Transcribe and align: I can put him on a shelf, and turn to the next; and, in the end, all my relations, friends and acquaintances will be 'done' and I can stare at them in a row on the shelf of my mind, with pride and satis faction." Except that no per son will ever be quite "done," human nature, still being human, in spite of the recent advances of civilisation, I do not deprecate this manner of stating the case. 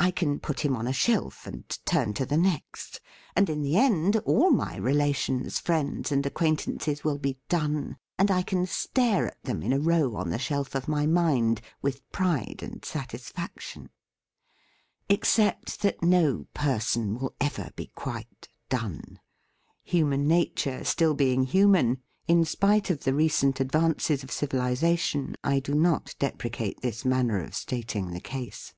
I 0.00 0.12
can 0.12 0.38
put 0.38 0.60
him 0.64 0.76
on 0.76 0.86
a 0.86 0.92
shelf, 0.92 1.44
and 1.44 1.68
turn 1.84 2.14
to 2.14 2.24
the 2.24 2.36
next; 2.36 3.00
and, 3.34 3.50
in 3.50 3.62
the 3.62 3.76
end, 3.76 4.14
all 4.18 4.52
my 4.52 4.76
relations, 4.76 5.58
friends 5.58 6.12
and 6.12 6.24
acquaintances 6.24 7.02
will 7.02 7.18
be 7.18 7.40
'done' 7.48 7.96
and 8.16 8.30
I 8.30 8.42
can 8.42 8.64
stare 8.64 9.26
at 9.26 9.42
them 9.42 9.60
in 9.60 9.72
a 9.72 9.80
row 9.80 10.14
on 10.14 10.30
the 10.30 10.38
shelf 10.38 10.76
of 10.76 10.86
my 10.86 11.04
mind, 11.06 11.60
with 11.82 12.08
pride 12.12 12.60
and 12.62 12.84
satis 12.84 13.30
faction." 13.30 13.90
Except 15.08 15.80
that 15.82 16.00
no 16.00 16.46
per 16.54 16.78
son 16.78 17.18
will 17.18 17.34
ever 17.40 17.70
be 17.74 17.88
quite 17.96 18.48
"done," 18.68 19.18
human 19.82 20.28
nature, 20.28 20.84
still 20.84 21.12
being 21.14 21.42
human, 21.42 21.98
in 22.28 22.44
spite 22.44 22.88
of 22.88 23.02
the 23.02 23.14
recent 23.14 23.58
advances 23.58 24.22
of 24.22 24.30
civilisation, 24.30 25.34
I 25.42 25.58
do 25.58 25.74
not 25.74 26.14
deprecate 26.20 26.82
this 26.82 27.04
manner 27.04 27.42
of 27.42 27.56
stating 27.56 28.12
the 28.12 28.20
case. 28.20 28.72